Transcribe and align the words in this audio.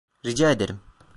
Rica 0.23 0.51
ederim. 0.51 0.79